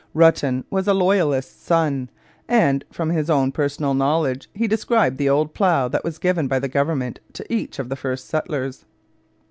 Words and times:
Ruttan 0.15 0.63
was 0.71 0.87
a 0.87 0.95
loyalist's 0.95 1.61
son, 1.61 2.09
and, 2.47 2.83
from 2.91 3.11
his 3.11 3.29
own 3.29 3.51
personal 3.51 3.93
knowledge, 3.93 4.49
he 4.51 4.67
described 4.67 5.19
the 5.19 5.29
old 5.29 5.53
plough 5.53 5.89
that 5.89 6.03
was 6.03 6.17
given 6.17 6.47
by 6.47 6.57
the 6.57 6.67
government 6.67 7.19
to 7.33 7.53
each 7.53 7.77
of 7.77 7.87
the 7.89 7.95
first 7.95 8.27
settlers. 8.27 8.85